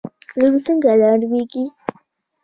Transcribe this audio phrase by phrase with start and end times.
[0.37, 1.63] لوبیې څنګه نرمیږي؟